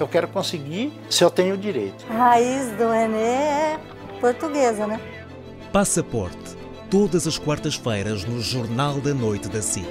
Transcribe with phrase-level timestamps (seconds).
[0.00, 2.04] Eu quero conseguir se eu tenho direito.
[2.10, 3.80] A raiz do René é
[4.20, 5.00] portuguesa, né?
[5.72, 6.56] Passaporte.
[6.90, 9.86] Todas as quartas-feiras no Jornal da Noite da SIC.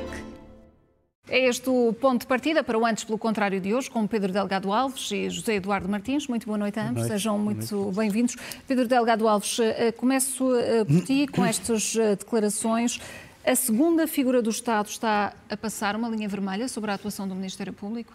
[1.29, 4.31] É este o ponto de partida para o Antes pelo Contrário de hoje, com Pedro
[4.31, 6.25] Delgado Alves e José Eduardo Martins.
[6.25, 7.11] Muito boa noite a ambos, noite.
[7.11, 8.37] sejam muito bem-vindos.
[8.65, 13.01] Pedro Delgado Alves, eh, começo eh, por ti com estas eh, declarações.
[13.45, 17.35] A segunda figura do Estado está a passar uma linha vermelha sobre a atuação do
[17.35, 18.13] Ministério Público?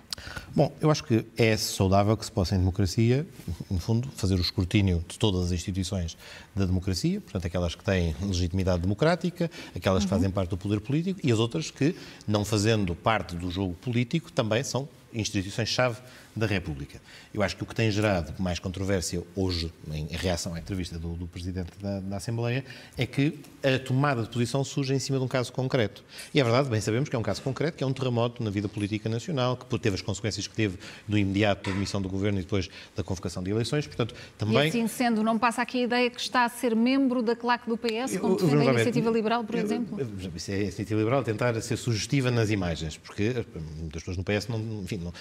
[0.55, 3.27] Bom, eu acho que é saudável que se possa, em democracia,
[3.71, 6.17] no fundo, fazer o escrutínio de todas as instituições
[6.55, 11.21] da democracia, portanto, aquelas que têm legitimidade democrática, aquelas que fazem parte do poder político
[11.23, 11.95] e as outras que,
[12.27, 15.99] não fazendo parte do jogo político, também são instituições-chave
[16.35, 17.01] da República.
[17.33, 21.15] Eu acho que o que tem gerado mais controvérsia hoje, em reação à entrevista do,
[21.15, 22.65] do Presidente da, da, Assembleia,
[22.97, 26.03] é que a tomada de posição surge em cima de um caso concreto.
[26.33, 28.51] E é verdade, bem sabemos que é um caso concreto, que é um terremoto na
[28.51, 32.39] vida política nacional, que teve as consequências que teve no imediato da demissão do Governo
[32.39, 34.65] e depois da convocação de eleições, portanto, também...
[34.65, 37.69] E assim sendo, não passa aqui a ideia que está a ser membro da claque
[37.69, 39.99] do PS, como defende a Iniciativa Liberal, por exemplo?
[40.35, 43.45] Isso é a Iniciativa Liberal tentar ser sugestiva nas imagens, porque
[43.79, 45.13] muitas pessoas no PS não, enfim, não,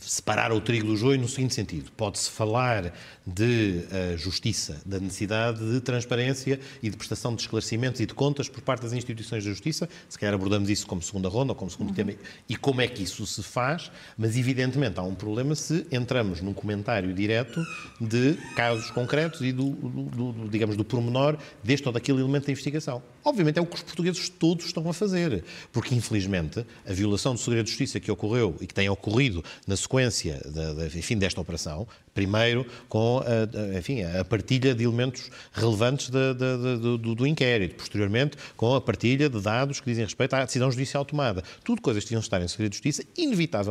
[0.00, 2.92] separar o trigo do joio no seguinte sentido: pode-se falar
[3.26, 8.48] de uh, justiça, da necessidade de transparência e de prestação de esclarecimentos e de contas
[8.48, 9.88] por parte das instituições da justiça.
[10.08, 11.94] Se calhar abordamos isso como segunda ronda ou como segundo uhum.
[11.94, 12.14] tema
[12.48, 13.71] e como é que isso se faz,
[14.16, 17.62] mas evidentemente há um problema se entramos num comentário direto
[18.00, 22.52] de casos concretos e do, do, do digamos, do pormenor deste ou daquele elemento da
[22.52, 23.02] investigação.
[23.24, 27.40] Obviamente é o que os portugueses todos estão a fazer, porque infelizmente a violação do
[27.40, 31.40] segredo de justiça que ocorreu e que tem ocorrido na sequência da, da, enfim, desta
[31.40, 37.76] operação, primeiro com a, enfim, a partilha de elementos relevantes de, de, do, do, inquérito,
[37.76, 41.42] posteriormente com a partilha de dados que dizem respeito à decisão judicial tomada.
[41.64, 43.61] Tudo coisas que tinham de estar em segredo de justiça, inevitavelmente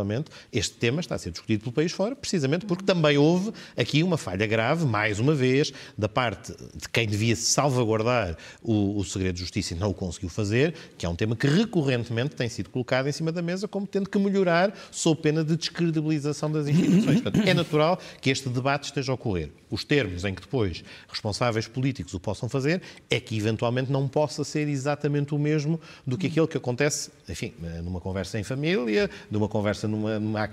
[0.52, 4.18] este tema está a ser discutido pelo país fora, precisamente porque também houve aqui uma
[4.18, 9.42] falha grave, mais uma vez, da parte de quem devia salvaguardar o, o segredo de
[9.42, 13.08] justiça e não o conseguiu fazer, que é um tema que recorrentemente tem sido colocado
[13.08, 17.22] em cima da mesa como tendo que melhorar sob pena de descredibilização das instituições.
[17.22, 19.50] Portanto, é natural que este debate esteja a ocorrer.
[19.70, 24.44] Os termos em que depois responsáveis políticos o possam fazer é que eventualmente não possa
[24.44, 27.54] ser exatamente o mesmo do que aquele que acontece, enfim,
[27.84, 30.50] numa conversa em família, numa conversa numa, numa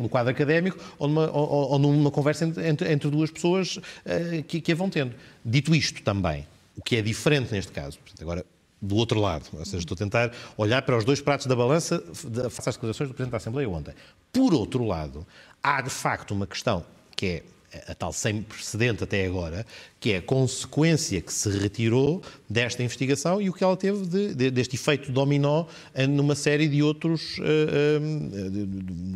[0.00, 4.60] no quadro académico ou numa, ou, ou numa conversa entre, entre, duas pessoas uh, que,
[4.60, 5.14] que a vão tendo.
[5.44, 6.46] Dito isto também,
[6.76, 8.44] o que é diferente neste caso, agora
[8.80, 9.46] do outro lado.
[9.52, 12.02] Ou seja, estou a tentar olhar para os dois pratos da balança
[12.50, 13.94] face às declarações do Presidente da Assembleia ontem.
[14.32, 15.24] Por outro lado,
[15.62, 16.84] há de facto uma questão
[17.14, 17.42] que é
[17.88, 19.64] a tal sem precedente até agora,
[19.98, 22.22] que é a consequência que se retirou
[22.52, 25.64] desta investigação e o que ela teve de, de, deste efeito dominó
[25.94, 27.42] eh, numa série de outros, uh,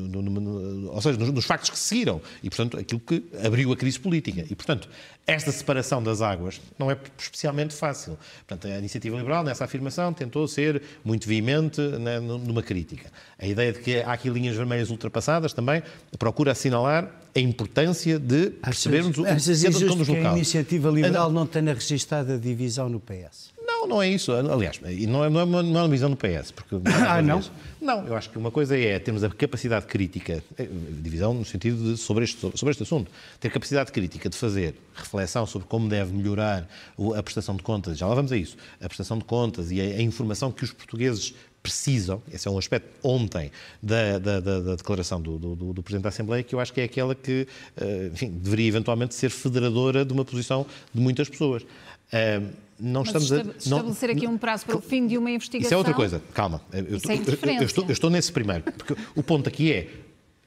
[0.07, 4.01] uh, ou seja, nos, nos, factos que seguiram e, portanto, aquilo que abriu a crise
[4.01, 4.45] política.
[4.49, 4.89] E, portanto,
[5.27, 8.17] esta separação das águas não é especialmente fácil.
[8.47, 13.11] Portanto, a iniciativa liberal, nessa afirmação, tentou ser muito veemente né, numa crítica.
[13.39, 15.83] A ideia de que há aqui linhas vermelhas ultrapassadas também
[16.19, 21.47] procura assinalar a importância de percebermos achas, o que é que a iniciativa liberal não
[21.47, 23.26] tenha registrado a divisão no PS?
[23.61, 24.33] Não, não é isso.
[24.33, 26.51] Aliás, não é, não é, uma, não é uma divisão no PS.
[26.51, 26.77] Porque,
[27.07, 27.43] ah, não?
[27.81, 30.69] Não, eu acho que uma coisa é termos a capacidade crítica, eh,
[31.01, 35.47] divisão no sentido de sobre este, sobre este assunto, ter capacidade crítica de fazer reflexão
[35.47, 36.69] sobre como deve melhorar
[37.17, 39.85] a prestação de contas, já lá vamos a isso, a prestação de contas e a,
[39.85, 43.51] a informação que os portugueses precisam, esse é um aspecto ontem
[43.83, 46.81] da, da, da, da declaração do, do, do, Presidente da Assembleia, que eu acho que
[46.81, 50.65] é aquela que eh, enfim, deveria eventualmente ser federadora de uma posição
[50.95, 51.65] de muitas pessoas.
[51.65, 55.31] Uh, não Mas estamos a, estabelecer não, aqui um prazo para o fim de uma
[55.31, 55.67] investigação.
[55.67, 56.61] Isso é outra coisa, calma.
[56.73, 58.65] Eu, Isso é eu, eu, estou, eu estou nesse primeiro.
[58.65, 59.89] Porque o ponto aqui é: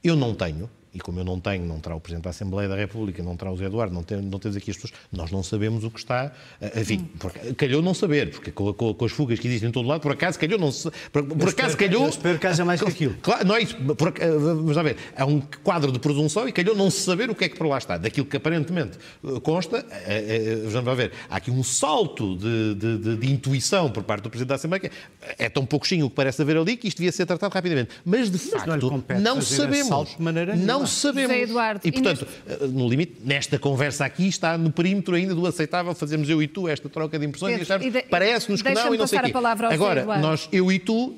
[0.04, 2.76] eu não tenho, e como eu não tenho, não terá o Presidente da Assembleia da
[2.76, 5.44] República, não terá o Zé Eduardo, não, tem, não temos aqui as pessoas, nós não
[5.44, 6.32] sabemos o que está.
[6.60, 9.72] Eh, enfim, por, calhou não saber, porque com, com, com, as fugas que existem em
[9.72, 10.90] todo lado, por acaso calhou não se.
[11.12, 12.04] Por, por acaso espero, calhou.
[12.04, 13.16] Eu espero que haja mais que aquilo.
[13.22, 13.76] Claro, não é isso.
[13.76, 14.98] Por, eh, vamos lá ver.
[15.16, 17.68] Há um quadro de presunção e calhou não se saber o que é que por
[17.68, 17.98] lá está.
[17.98, 21.12] Daquilo que aparentemente eh, consta, é, é, vamos ver.
[21.30, 24.80] Há aqui um salto de, de, de, de, intuição por parte do Presidente da Assembleia
[24.80, 24.92] que
[25.38, 27.92] é tão pouquinho o que parece haver ali que isto devia ser tratado rapidamente.
[28.04, 28.68] Mas de facto,
[29.08, 30.18] Mas não, não sabemos.
[30.58, 31.32] Não Não sabemos.
[31.32, 32.68] José Eduardo, e, portanto, neste...
[32.68, 36.68] no limite, nesta conversa aqui está no perímetro ainda do aceitável, fazemos eu e tu
[36.68, 38.02] esta troca de impressões Pedro, e acharmos, de...
[38.04, 39.34] parece-nos que não e não sei o quê.
[39.72, 41.18] Agora, nós, eu e tu,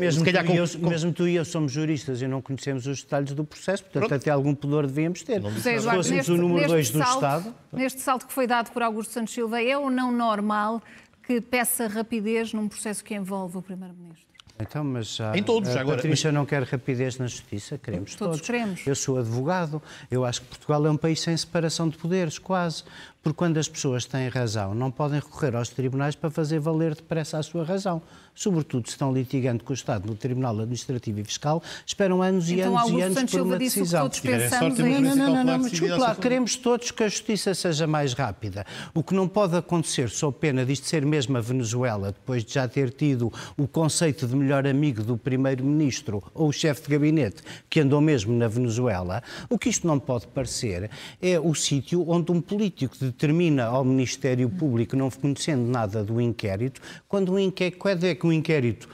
[0.00, 0.56] mesmo, calhar, tu com...
[0.56, 4.08] eu, mesmo tu e eu somos juristas e não conhecemos os detalhes do processo, portanto,
[4.08, 4.20] Pronto.
[4.20, 5.40] até algum pudor devíamos ter.
[5.40, 7.54] Não José Eduardo, Se neste, o número 2 do Estado...
[7.72, 10.82] Neste salto que foi dado por Augusto Santos Silva, é ou não normal
[11.26, 14.26] que peça rapidez num processo que envolve o Primeiro-Ministro?
[14.60, 15.96] Então, mas já, em todos, a agora.
[15.96, 18.36] Patrícia não quer rapidez na justiça, queremos todos.
[18.36, 18.86] Todos queremos.
[18.86, 22.84] Eu sou advogado, eu acho que Portugal é um país sem separação de poderes, quase.
[23.22, 27.36] Porque quando as pessoas têm razão, não podem recorrer aos tribunais para fazer valer depressa
[27.38, 28.00] a sua razão.
[28.32, 32.72] Sobretudo se estão litigando com o Estado no Tribunal Administrativo e Fiscal, esperam anos então,
[32.72, 34.08] e anos e anos por uma decisão.
[34.08, 35.00] Que todos pensamos em...
[35.00, 38.64] Não, não, não, não, não desculpe lá, queremos todos que a justiça seja mais rápida.
[38.94, 42.68] O que não pode acontecer, sob pena disto ser mesmo a Venezuela, depois de já
[42.68, 47.80] ter tido o conceito de melhor amigo do Primeiro-Ministro ou o chefe de gabinete, que
[47.80, 50.90] andou mesmo na Venezuela, o que isto não pode parecer
[51.20, 56.20] é o sítio onde um político de determina ao Ministério Público, não conhecendo nada do
[56.20, 58.88] inquérito, quando um inquérito, quando é que um inquérito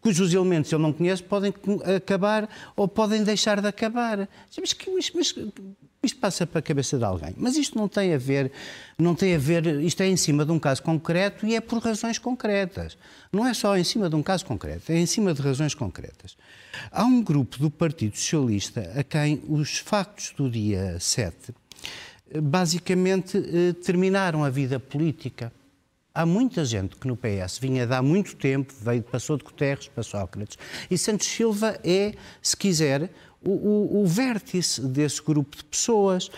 [0.00, 1.52] cujos elementos ele não conhece podem
[1.96, 4.28] acabar ou podem deixar de acabar.
[4.58, 5.34] Mas, mas,
[6.02, 7.34] isto passa para a cabeça de alguém.
[7.36, 8.50] Mas isto não tem a ver,
[8.98, 11.78] não tem a ver, isto é em cima de um caso concreto e é por
[11.78, 12.96] razões concretas.
[13.30, 16.36] Não é só em cima de um caso concreto, é em cima de razões concretas.
[16.90, 21.54] Há um grupo do Partido Socialista a quem os factos do dia 7
[22.40, 25.52] basicamente eh, terminaram a vida política.
[26.12, 29.88] Há muita gente que no PS vinha de há muito tempo, veio, passou de Guterres
[29.88, 30.58] para Sócrates.
[30.90, 33.10] E Santos Silva é, se quiser,
[33.44, 36.28] o, o, o vértice desse grupo de pessoas.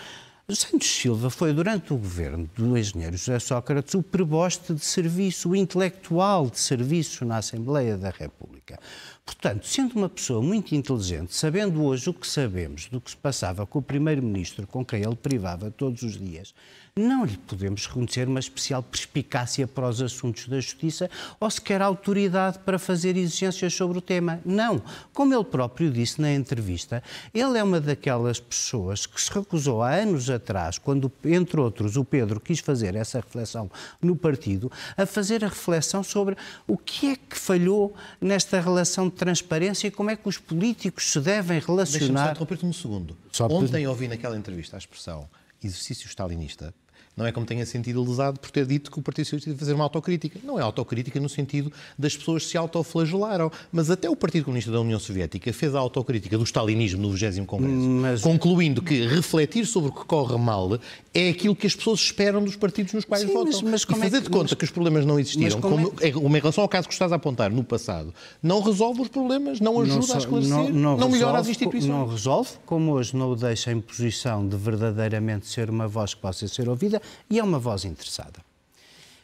[0.49, 5.55] Santos Silva foi, durante o governo do engenheiro José Sócrates, o preboste de serviço, o
[5.55, 8.79] intelectual de serviço na Assembleia da República.
[9.25, 13.65] Portanto, sendo uma pessoa muito inteligente, sabendo hoje o que sabemos do que se passava
[13.65, 16.53] com o Primeiro-Ministro, com quem ele privava todos os dias,
[16.95, 21.09] não lhe podemos reconhecer uma especial perspicácia para os assuntos da justiça
[21.39, 24.39] ou sequer autoridade para fazer exigências sobre o tema.
[24.45, 24.79] Não.
[25.11, 27.01] Como ele próprio disse na entrevista,
[27.33, 32.05] ele é uma daquelas pessoas que se recusou há anos atrás, quando, entre outros, o
[32.05, 36.37] Pedro quis fazer essa reflexão no partido, a fazer a reflexão sobre
[36.67, 41.11] o que é que falhou nesta relação de transparência e como é que os políticos
[41.11, 41.99] se devem relacionar.
[41.99, 43.17] Deixa-me só interromper-te um segundo.
[43.31, 45.29] Só Ontem ouvi naquela entrevista a expressão
[45.63, 46.73] exercício stalinista
[47.15, 49.73] não é como tenha sentido lesado por ter dito que o Partido Socialista ia fazer
[49.73, 50.39] uma autocrítica.
[50.43, 53.51] Não é autocrítica no sentido das pessoas se autoflagelaram.
[53.71, 57.45] Mas até o Partido Comunista da União Soviética fez a autocrítica do stalinismo no 20
[57.45, 58.21] Congresso, mas...
[58.21, 60.79] concluindo que refletir sobre o que corre mal
[61.13, 63.61] é aquilo que as pessoas esperam dos partidos nos quais Sim, votam.
[63.61, 64.21] Mas, mas e fazer é que...
[64.21, 64.53] de conta mas...
[64.53, 66.09] que os problemas não existiram, como, como, é...
[66.09, 69.79] em relação ao caso que estás a apontar no passado, não resolve os problemas, não
[69.79, 71.89] ajuda não só, a esclarecer, não, não, não melhora as instituições.
[71.89, 76.21] Não resolve, como hoje não o deixa em posição de verdadeiramente ser uma voz que
[76.21, 76.92] possa ser ouvida,
[77.29, 78.39] e é uma voz interessada.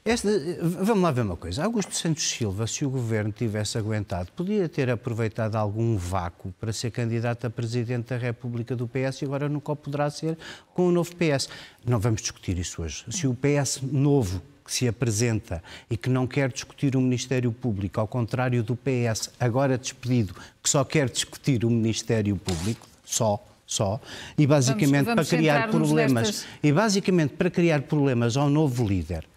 [0.06, 0.30] Esta,
[0.62, 1.64] vamos lá ver uma coisa.
[1.64, 6.90] Augusto Santos Silva, se o governo tivesse aguentado, podia ter aproveitado algum vácuo para ser
[6.90, 10.38] candidato a presidente da República do PS e agora nunca o poderá ser
[10.74, 11.50] com o novo PS.
[11.86, 13.04] Não vamos discutir isso hoje.
[13.10, 18.00] Se o PS novo que se apresenta e que não quer discutir o Ministério Público,
[18.00, 20.34] ao contrário do PS, agora despedido,
[20.64, 24.02] que só quer discutir o Ministério Público, só, só,
[24.36, 26.48] e basicamente vamos, vamos para criar problemas, nestas...
[26.64, 29.29] e basicamente para criar problemas ao novo líder.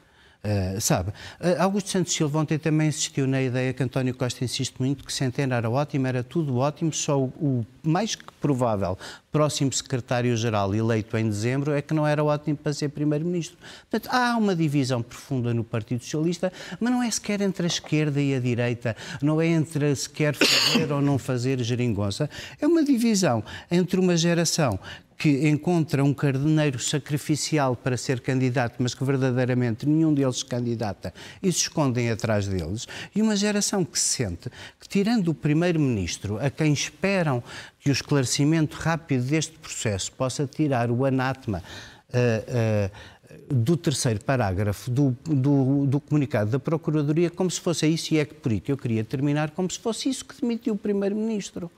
[0.44, 4.74] Uh, sabe, uh, Augusto Santos Silva ontem também insistiu na ideia que António Costa insiste
[4.76, 8.98] muito, que Centeno era ótimo, era tudo ótimo, só o, o mais que provável
[9.30, 13.56] próximo secretário-geral eleito em dezembro é que não era ótimo para ser primeiro-ministro.
[13.88, 18.20] Portanto, há uma divisão profunda no Partido Socialista, mas não é sequer entre a esquerda
[18.20, 22.28] e a direita, não é entre sequer fazer ou não fazer geringonça,
[22.60, 24.76] é uma divisão entre uma geração
[25.22, 31.14] que encontra um carneiro sacrificial para ser candidato, mas que verdadeiramente nenhum deles se candidata
[31.40, 34.50] e se escondem atrás deles, e uma geração que se sente
[34.80, 37.40] que, tirando o primeiro-ministro, a quem esperam
[37.78, 41.62] que o esclarecimento rápido deste processo possa tirar o anátema
[42.08, 48.12] uh, uh, do terceiro parágrafo do, do, do, comunicado da Procuradoria, como se fosse isso,
[48.12, 50.76] e é que por isso eu queria terminar, como se fosse isso que demitiu o
[50.76, 51.70] primeiro-ministro.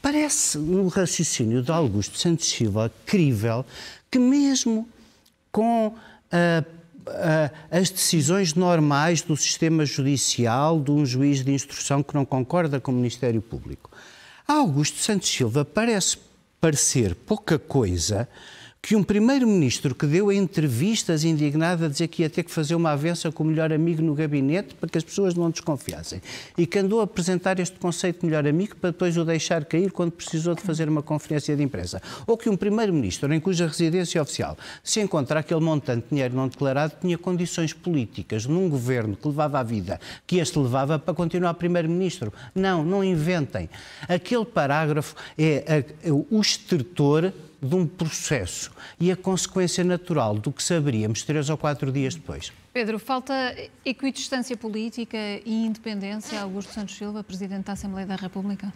[0.00, 3.64] Parece no raciocínio de Augusto Santos Silva crível
[4.10, 4.88] que mesmo
[5.50, 6.76] com uh,
[7.70, 12.90] as decisões normais do sistema judicial de um juiz de instrução que não concorda com
[12.92, 13.90] o Ministério Público,
[14.46, 16.18] Augusto Santos Silva parece
[16.60, 18.28] parecer pouca coisa
[18.80, 22.92] que um primeiro-ministro que deu entrevistas indignado a dizer que ia ter que fazer uma
[22.92, 26.22] avença com o melhor amigo no gabinete para que as pessoas não desconfiassem
[26.56, 29.90] e que andou a apresentar este conceito de melhor amigo para depois o deixar cair
[29.90, 32.00] quando precisou de fazer uma conferência de imprensa.
[32.28, 36.46] Ou que um primeiro-ministro em cuja residência oficial se encontra aquele montante de dinheiro não
[36.46, 41.54] declarado tinha condições políticas num governo que levava a vida que este levava para continuar
[41.54, 42.32] primeiro-ministro.
[42.54, 43.68] Não, não inventem.
[44.08, 50.62] Aquele parágrafo é, é o estertor de um processo e a consequência natural do que
[50.62, 52.52] saberíamos três ou quatro dias depois.
[52.72, 53.34] Pedro, falta
[53.84, 58.72] equidistância política e independência a Augusto Santos Silva, Presidente da Assembleia da República?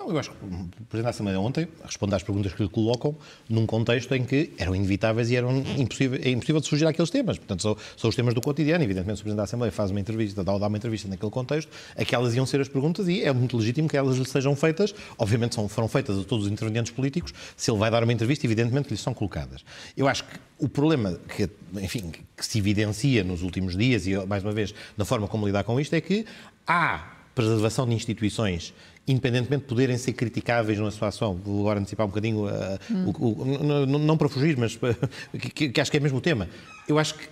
[0.00, 0.48] Não, eu acho que o
[0.88, 3.14] Presidente da Assembleia ontem responde às perguntas que lhe colocam
[3.46, 7.36] num contexto em que eram inevitáveis e eram impossível, é impossível de fugir àqueles temas.
[7.36, 8.82] Portanto, são, são, os temas do cotidiano.
[8.82, 11.70] Evidentemente, se o Presidente da Assembleia faz uma entrevista, dá, dá uma entrevista naquele contexto,
[11.94, 14.94] aquelas iam ser as perguntas e é muito legítimo que elas lhe sejam feitas.
[15.18, 17.34] Obviamente, são, foram feitas a todos os intervenientes políticos.
[17.54, 19.62] Se ele vai dar uma entrevista, evidentemente, lhe são colocadas.
[19.94, 21.46] Eu acho que o problema que,
[21.78, 25.62] enfim, que se evidencia nos últimos dias e, mais uma vez, na forma como lidar
[25.62, 26.24] com isto é que
[26.66, 28.74] há preservação de instituições
[29.08, 31.34] independentemente de poderem ser criticáveis na sua ação.
[31.44, 33.12] Vou agora antecipar um bocadinho, uh, hum.
[33.18, 34.78] o, o, não, para fugir, mas
[35.54, 36.48] que, que, acho que é mesmo o tema.
[36.86, 37.28] Eu acho que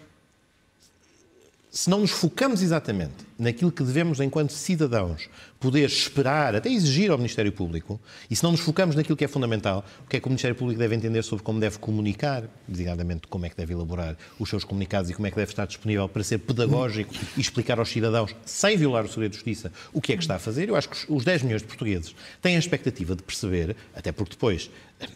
[1.70, 5.28] se não nos focamos exatamente naquilo que devemos, enquanto cidadãos,
[5.60, 9.28] poder esperar, até exigir ao Ministério Público, e se não nos focamos naquilo que é
[9.28, 13.26] fundamental, o que é que o Ministério Público deve entender sobre como deve comunicar, designadamente
[13.28, 16.08] como é que deve elaborar os seus comunicados e como é que deve estar disponível
[16.08, 20.12] para ser pedagógico e explicar aos cidadãos, sem violar o segredo de justiça, o que
[20.12, 22.58] é que está a fazer, eu acho que os 10 milhões de portugueses têm a
[22.58, 24.70] expectativa de perceber, até porque depois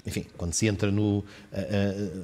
[0.07, 1.25] enfim, quando se entra no,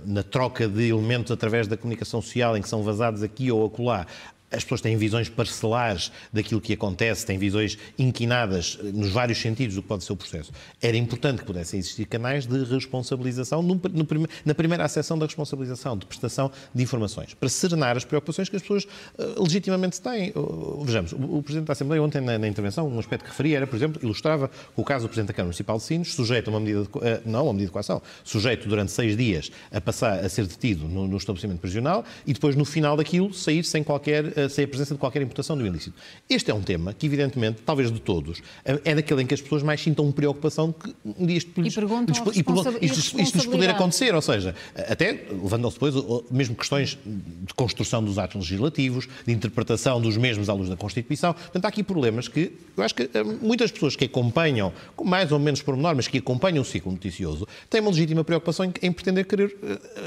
[0.04, 4.06] na troca de elementos através da comunicação social, em que são vazados aqui ou acolá,
[4.50, 9.82] as pessoas têm visões parcelares daquilo que acontece, têm visões inquinadas nos vários sentidos do
[9.82, 10.52] que pode ser o processo.
[10.80, 15.96] Era importante que pudessem existir canais de responsabilização no, no, na primeira acessão da responsabilização,
[15.96, 20.32] de prestação de informações, para serenar as preocupações que as pessoas uh, legitimamente têm.
[20.34, 23.58] Uh, vejamos, o, o, Presidente da Assembleia ontem na, na, intervenção, um aspecto que referia
[23.58, 26.50] era, por exemplo, ilustrava o caso do Presidente da Câmara Municipal de Sinos, sujeito a
[26.52, 30.18] uma medida de, uh, não, uma medida de coação, sujeito durante seis dias a passar
[30.24, 34.37] a ser detido no, no estabelecimento prisional e depois, no final daquilo, sair sem qualquer
[34.48, 35.96] sem a presença de qualquer imputação do ilícito.
[36.28, 38.42] Este é um tema que, evidentemente, talvez de todos,
[38.84, 42.14] é daquele em que as pessoas mais sintam preocupação que um dia isto, e perguntam
[42.14, 42.30] isto,
[42.82, 45.94] isto, isto lhes poder acontecer, ou seja, até levando-se depois
[46.30, 51.32] mesmo questões de construção dos atos legislativos, de interpretação dos mesmos à luz da Constituição.
[51.32, 55.30] Portanto, há aqui problemas que eu acho que eh, muitas pessoas que acompanham, com mais
[55.30, 58.92] ou menos pormenor, mas que acompanham o ciclo noticioso, têm uma legítima preocupação em, em
[58.92, 59.56] pretender querer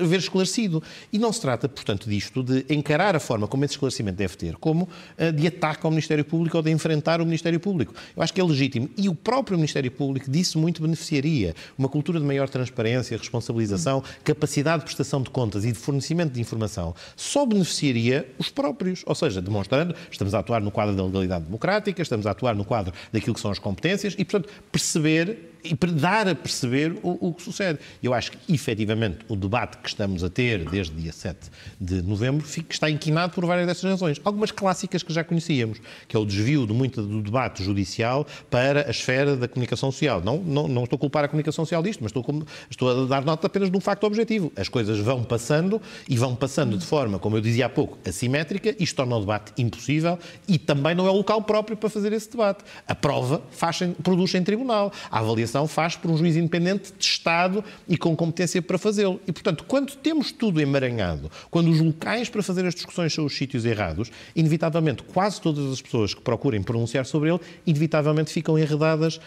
[0.01, 0.83] ver esclarecido.
[1.11, 4.55] E não se trata, portanto, disto de encarar a forma como esse esclarecimento deve ter
[4.55, 4.87] como
[5.17, 7.93] uh, de ataque ao Ministério Público ou de enfrentar o Ministério Público.
[8.15, 8.89] Eu acho que é legítimo.
[8.97, 11.55] E o próprio Ministério Público disso muito beneficiaria.
[11.77, 16.41] Uma cultura de maior transparência, responsabilização, capacidade de prestação de contas e de fornecimento de
[16.41, 19.03] informação só beneficiaria os próprios.
[19.05, 22.65] Ou seja, demonstrando, estamos a atuar no quadro da legalidade democrática, estamos a atuar no
[22.65, 27.33] quadro daquilo que são as competências e, portanto, perceber e dar a perceber o, o,
[27.33, 27.79] que sucede.
[28.01, 31.37] Eu acho que, efetivamente, o debate que estamos a ter desde dia 7
[31.79, 34.10] de novembro está inquinado por várias dessas razões.
[34.23, 38.87] Algumas clássicas que já conhecíamos, que é o desvio de muito do debate judicial para
[38.87, 40.21] a esfera da comunicação social.
[40.23, 43.23] Não, não, não estou a culpar a comunicação social disto, mas estou, estou a dar
[43.23, 44.51] nota apenas de um facto objetivo.
[44.55, 48.75] As coisas vão passando e vão passando de forma, como eu dizia há pouco, assimétrica.
[48.79, 52.29] Isto torna o debate impossível e também não é o local próprio para fazer esse
[52.29, 52.63] debate.
[52.87, 54.91] A prova faz, produz em tribunal.
[55.09, 59.19] A avaliação faz por um juiz independente de Estado e com competência para fazê-lo.
[59.27, 63.35] E, portanto, quando temos tudo emaranhado, quando os locais para fazer as discussões são os
[63.35, 64.00] sítios errados,
[64.36, 69.22] inevitavelmente quase todas as pessoas que procurem pronunciar sobre ele, inevitavelmente ficam enredadas uh,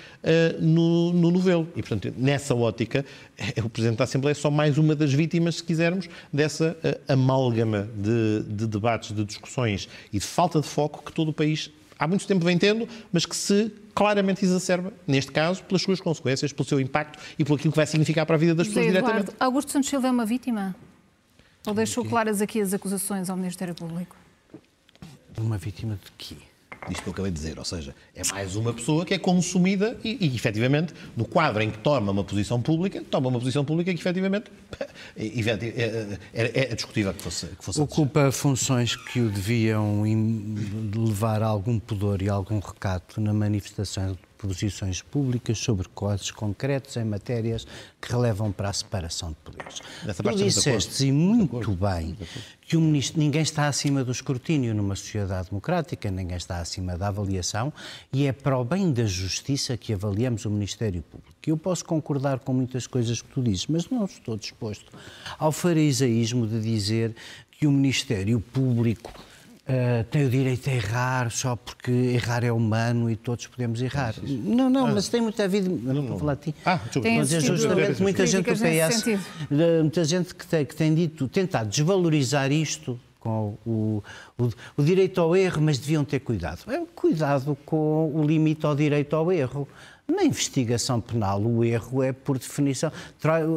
[0.61, 1.69] no, no novelo.
[1.77, 3.05] E, portanto, nessa ótica,
[3.37, 7.89] é o Presidente da Assembleia só mais uma das vítimas, se quisermos, dessa uh, amálgama
[7.97, 12.07] de, de debates, de discussões e de falta de foco que todo o país há
[12.07, 16.69] muito tempo vem tendo, mas que se claramente exacerba, neste caso, pelas suas consequências, pelo
[16.69, 19.37] seu impacto e pelo aquilo que vai significar para a vida das pessoas Eduardo, diretamente.
[19.39, 20.75] Augusto Santos Silva é uma vítima?
[21.67, 24.17] Ou deixou claras aqui as acusações ao Ministério Público?
[25.39, 26.37] Uma vítima de quê?
[26.89, 29.97] disto que eu acabei de dizer, ou seja, é mais uma pessoa que é consumida
[30.05, 33.93] e, e efetivamente, no quadro em que toma uma posição pública, toma uma posição pública
[33.93, 34.51] que efetivamente
[35.17, 40.03] é, é, é discutível que fosse, que fosse Ocupa funções que o deviam
[40.95, 47.05] levar a algum pudor e algum recato na manifestação posições públicas sobre códigos concretos em
[47.05, 47.67] matérias
[48.01, 49.81] que relevam para a separação de poderes.
[50.17, 52.17] Tu disseste, e muito bem,
[52.67, 57.09] que o ministro, ninguém está acima do escrutínio numa sociedade democrática, ninguém está acima da
[57.09, 57.73] avaliação,
[58.13, 61.35] e é para o bem da justiça que avaliamos o Ministério Público.
[61.47, 64.93] Eu posso concordar com muitas coisas que tu dizes, mas não estou disposto
[65.39, 67.15] ao farisaísmo de dizer
[67.53, 69.13] que o Ministério Público
[69.67, 74.15] Uh, tem o direito a errar só porque errar é humano e todos podemos errar.
[74.23, 75.71] Não, não, mas tem muita vida.
[75.71, 76.55] Não, não, falar de ti.
[76.67, 76.79] Ah.
[77.01, 79.05] Tem Mas é justamente muita gente do PS,
[79.81, 84.03] muita gente que tem, que tem dito, tentado desvalorizar isto com o,
[84.39, 86.71] o, o direito ao erro, mas deviam ter cuidado.
[86.71, 89.67] É, cuidado com o limite ao direito ao erro.
[90.07, 92.93] Na investigação penal, o erro é, por definição,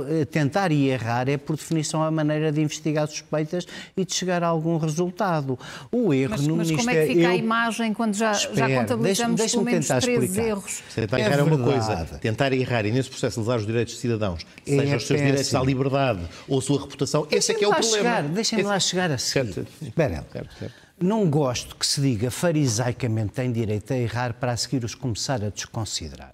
[0.07, 4.41] eh, tentar e errar é, por definição, a maneira de investigar suspeitas e de chegar
[4.41, 5.59] a algum resultado.
[5.91, 7.07] O erro Mas, no mas como é Ministério.
[7.09, 10.01] que fica a eu- imagem quando já, já Espera, contabilizamos deixa-me- pelo menos deixa-me tentar
[10.01, 10.47] 13 explicar.
[10.49, 10.83] erros?
[10.95, 13.99] Tentar É errar é uma coisa, tentar errar e nesse processo lesar os direitos de
[13.99, 17.65] cidadãos, É seja os seus direitos à liberdade ou a sua reputação, esse é que
[17.65, 18.21] é o problema.
[18.23, 19.53] Deixem-me Esse- lá chegar a seguir.
[19.53, 19.67] Certo.
[19.81, 20.25] Espera.
[20.31, 20.73] Certo, certo.
[20.99, 25.43] Não gosto que se diga farisaicamente tem direito a errar para a seguir os começar
[25.43, 26.33] a desconsiderar.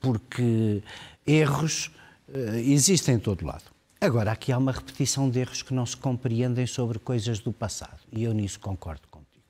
[0.00, 0.82] Porque
[1.26, 1.90] erros
[2.32, 3.64] eh, existem em todo lado.
[4.00, 8.00] Agora, aqui há uma repetição de erros que não se compreendem sobre coisas do passado.
[8.10, 9.44] E eu nisso concordo contigo.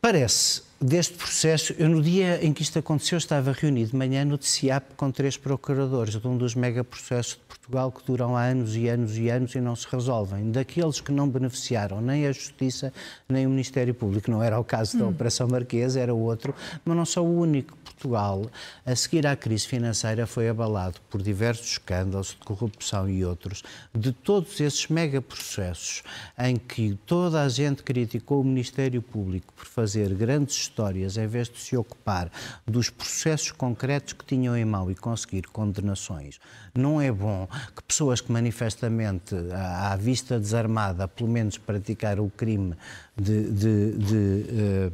[0.00, 4.38] Parece, deste processo, eu no dia em que isto aconteceu estava reunido de manhã no
[4.38, 8.88] TCIAP com três procuradores de um dos megaprocessos de Portugal que duram há anos e
[8.88, 10.50] anos e anos e não se resolvem.
[10.50, 12.92] Daqueles que não beneficiaram nem a Justiça
[13.28, 14.30] nem o Ministério Público.
[14.30, 16.54] Não era o caso da Operação Marquesa, era outro,
[16.84, 17.76] mas não só o único.
[17.98, 18.48] Portugal,
[18.86, 24.12] a seguir à crise financeira, foi abalado por diversos escândalos de corrupção e outros, de
[24.12, 26.04] todos esses megaprocessos
[26.38, 31.48] em que toda a gente criticou o Ministério Público por fazer grandes histórias em vez
[31.48, 32.30] de se ocupar
[32.66, 36.38] dos processos concretos que tinham em mão e conseguir condenações.
[36.74, 42.76] Não é bom que pessoas que manifestamente, à vista desarmada, pelo menos praticaram o crime
[43.20, 44.90] de, de- de, eh,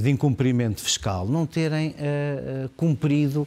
[0.00, 3.46] de incumprimento fiscal, não terem eh, eh, cumprido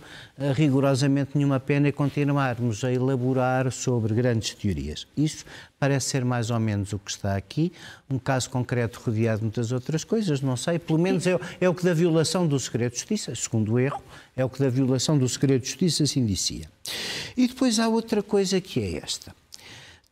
[0.56, 5.08] rigorosamente nenhuma pena e continuarmos a elaborar sobre grandes teorias.
[5.16, 5.46] Isso
[5.80, 7.72] parece ser mais ou menos o que está aqui,
[8.10, 11.74] um caso concreto rodeado de muitas outras coisas, não sei, pelo menos é, é o
[11.76, 14.02] que da violação do segredo de justiça, segundo o erro,
[14.36, 16.68] é o que da violação do segredo de justiça se indicia.
[17.38, 19.34] E depois há outra coisa que é esta.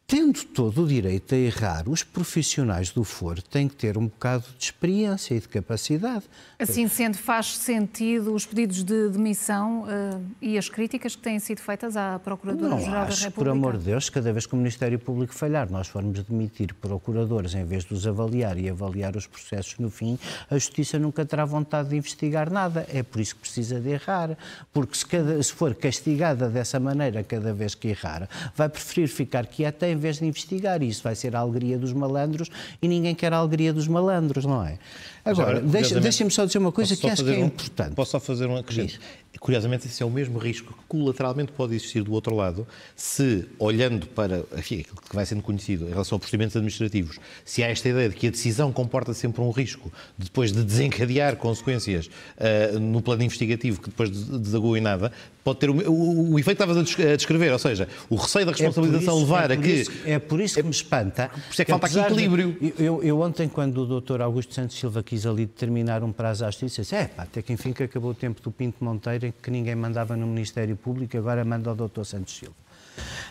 [0.10, 4.43] Tendo todo o direito a errar, os profissionais do foro têm que ter um bocado
[4.58, 6.24] de experiência e de capacidade.
[6.58, 11.60] Assim sendo, faz sentido os pedidos de demissão eh, e as críticas que têm sido
[11.60, 13.32] feitas à Procuradora-Geral da República?
[13.32, 17.54] por amor de Deus, cada vez que o Ministério Público falhar, nós formos demitir procuradores
[17.54, 20.17] em vez de os avaliar e avaliar os processos no fim,
[20.50, 22.84] a Justiça nunca terá vontade de investigar nada.
[22.91, 24.36] É por isso que precisa de errar.
[24.74, 29.45] Porque se, cada- se for castigada dessa maneira cada vez que errar, vai preferir ficar
[29.45, 30.81] quieta em vez de investigar.
[30.81, 32.49] Isso vai ser a alegria dos malandros
[32.81, 34.77] e ninguém quer a alegria dos malandros, não é?
[35.25, 37.93] Agora, deixa- deixem-me só dizer uma coisa que acho que é um- importante.
[37.93, 38.99] Posso só fazer um acrescento?
[39.39, 44.07] Curiosamente, esse é o mesmo risco que colateralmente pode existir do outro lado, se, olhando
[44.07, 47.88] para enfim, aquilo que vai sendo conhecido em relação a procedimentos administrativos, se há esta
[47.88, 52.09] ideia de que a decisão comporta sempre um risco, depois de desencadear consequências
[52.39, 55.12] ah, no plano investigativo que depois des- desaguam em nada,
[55.43, 58.15] pode ter o, o, o efeito que estavas a des- a descrever, ou seja, o
[58.15, 59.85] receio da responsabilização É isso- levar é a que.
[59.89, 61.30] Isso- é por isso que me espanta.
[61.30, 62.73] por isso é que falta aqui apesar de- equilíbrio.
[62.80, 64.21] eu, eu ontem, quando o Dr.
[64.21, 67.52] Augusto Santos Silva quis ali determinar um prazo à justiça, disse: é pá, até que
[67.54, 71.17] enfim que acabou o tempo do Pinto Monteiro em que ninguém mandava no Ministério Público,
[71.17, 72.04] agora manda o Dr.
[72.04, 72.56] Santos Silva.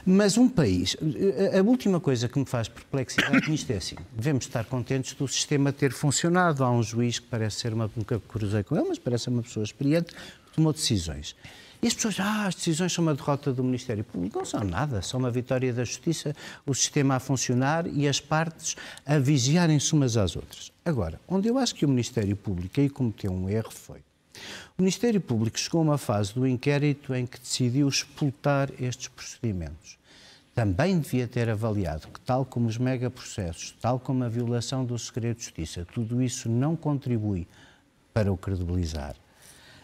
[0.07, 0.97] Mas um país,
[1.55, 5.29] a a última coisa que me faz perplexidade nisto é assim: devemos estar contentes do
[5.29, 6.64] sistema ter funcionado.
[6.64, 7.90] Há um juiz que parece ser uma.
[7.94, 11.35] Nunca cruzei com ele, mas parece uma pessoa experiente, que tomou decisões.
[11.81, 14.38] E as pessoas, ah, as decisões são uma derrota do Ministério Público.
[14.38, 16.35] Não são nada, são uma vitória da Justiça,
[16.67, 20.73] o sistema a funcionar e as partes a vigiarem-se umas às outras.
[20.85, 24.01] Agora, onde eu acho que o Ministério Público aí cometeu um erro foi.
[24.77, 29.99] O Ministério Público chegou a uma fase do inquérito em que decidiu explotar estes procedimentos.
[30.55, 35.37] Também devia ter avaliado que, tal como os megaprocessos, tal como a violação do segredo
[35.37, 37.47] de justiça, tudo isso não contribui
[38.12, 39.14] para o credibilizar.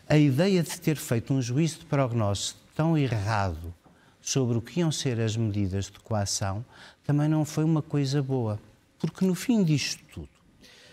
[0.06, 3.72] A ideia de ter feito um juízo de prognóstico tão errado
[4.20, 6.62] sobre o que iam ser as medidas de coação
[7.06, 8.60] também não foi uma coisa boa.
[8.98, 10.28] Porque no fim disto tudo,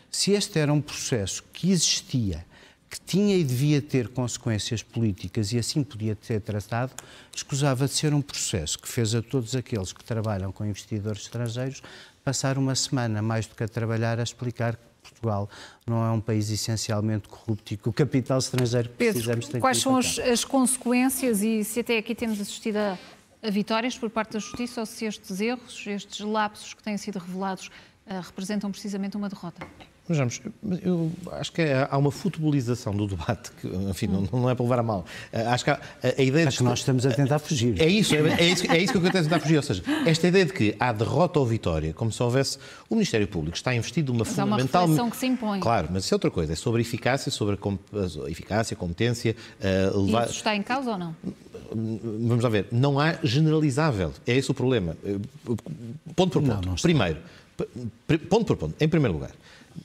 [0.09, 2.45] se este era um processo que existia,
[2.89, 6.93] que tinha e devia ter consequências políticas e assim podia ser tratado,
[7.35, 11.83] escusava de ser um processo que fez a todos aqueles que trabalham com investidores estrangeiros
[12.23, 14.77] passar uma semana mais do que a trabalhar a explicar
[15.21, 15.49] Portugal
[15.85, 19.53] não é um país essencialmente corrupto e que o capital estrangeiro que Pedro, precisamos tem
[19.53, 22.97] que quais são as, as consequências e se até aqui temos assistido a,
[23.43, 27.19] a vitórias por parte da Justiça ou se estes erros, estes lapsos que têm sido
[27.19, 27.69] revelados
[28.07, 29.65] eh, representam precisamente uma derrota?
[30.11, 30.41] Vejamos,
[30.83, 34.79] eu acho que há uma futebolização do debate, que, enfim, não, não é para levar
[34.79, 35.05] a mal.
[35.31, 36.57] Eh, Acho que há a, a ideia É de.
[36.57, 37.81] que nós estamos a tentar fugir.
[37.81, 39.57] É isso, é, é isso, é isso que eu quero tentar fugir.
[39.57, 42.57] Ou seja, esta ideia de que há derrota ou vitória, como se houvesse.
[42.89, 44.81] O Ministério Público está investido uma Mas há uma fundamental.
[44.81, 45.59] reflexão que se impõe.
[45.59, 46.53] Claro, mas isso é outra coisa.
[46.53, 47.77] É sobre a eficácia, sobre a, com-
[48.25, 49.35] a eficácia, competência.
[49.61, 51.15] eh, levar- Isso está em causa ou não?
[51.73, 54.11] Vamos lá ver, não há generalizável.
[54.27, 54.97] É esse o problema.
[55.05, 55.15] Eh,
[56.15, 56.65] Ponto por ponto.
[56.67, 56.81] não está.
[56.81, 57.19] Primeiro,
[58.29, 58.75] ponto por ponto.
[58.83, 59.31] Em primeiro lugar,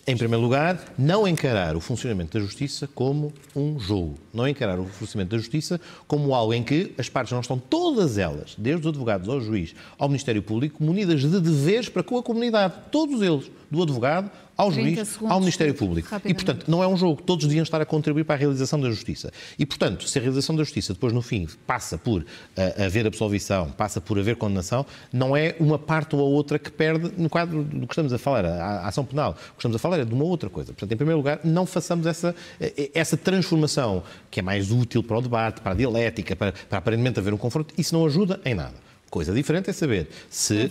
[0.07, 4.15] em primeiro lugar, não encarar o funcionamento da justiça como um jogo.
[4.33, 8.19] Não encarar o funcionamento da justiça como algo em que as partes não estão todas
[8.19, 12.23] elas, desde os advogados ao juiz, ao Ministério Público, munidas de deveres para com a
[12.23, 12.75] comunidade.
[12.91, 16.09] Todos eles, do advogado ao 30 juiz, segundos, ao Ministério Público.
[16.25, 17.23] E, portanto, não é um jogo.
[17.23, 19.31] Todos deviam estar a contribuir para a realização da justiça.
[19.59, 23.71] E, portanto, se a realização da justiça depois, no fim, passa por uh, haver absolvição,
[23.71, 27.63] passa por haver condenação, não é uma parte ou a outra que perde no quadro
[27.63, 29.33] do que estamos a falar, a, a ação penal.
[29.33, 30.73] O que estamos a falar é de uma outra coisa.
[30.73, 35.19] Portanto, em primeiro lugar, não façamos essa, eh, essa transformação que é mais útil para
[35.19, 37.75] o debate, para a dialética, para, para aparentemente haver um confronto.
[37.77, 38.86] Isso não ajuda em nada.
[39.09, 40.69] Coisa diferente é saber se,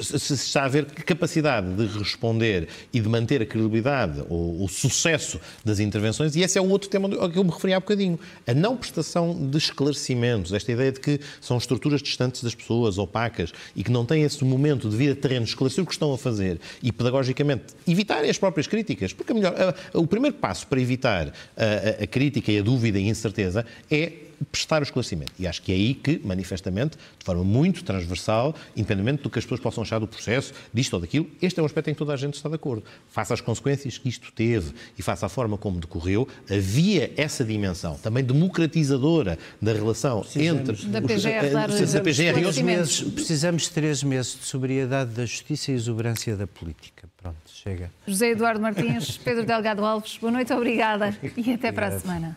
[0.00, 5.40] se está a haver capacidade de responder e de manter a credibilidade ou o sucesso
[5.64, 8.18] das intervenções, e esse é o outro tema ao que eu me referi há bocadinho.
[8.46, 13.52] A não prestação de esclarecimentos, esta ideia de que são estruturas distantes das pessoas, opacas,
[13.74, 16.18] e que não têm esse momento de vir a terreno, esclarecer o que estão a
[16.18, 19.12] fazer e, pedagogicamente, evitarem as próprias críticas.
[19.12, 21.64] Porque a melhor, a- o primeiro passo para evitar a,
[22.00, 24.12] a- a crítica e a dúvida e a incerteza é
[24.50, 25.32] prestar o esclarecimento.
[25.38, 29.44] E acho que é aí que, manifestamente, de forma muito transversal, independentemente do que as
[29.44, 32.12] pessoas possam achar do processo, disto ou daquilo, este é um aspecto em que toda
[32.12, 32.82] a gente está de acordo.
[33.08, 37.94] Face às consequências que isto teve e face à forma como decorreu, havia essa dimensão
[37.96, 40.86] também democratizadora da relação entre...
[40.86, 43.00] Da os- PGR eh, dar da PGR e esclarecimentos.
[43.02, 47.08] Meses- precisamos de três meses de sobriedade da justiça e exuberância da política.
[47.20, 47.90] Pronto, chega.
[48.06, 52.36] José Eduardo Martins, Pedro Delgado Alves, boa noite, obrigada e até para a semana.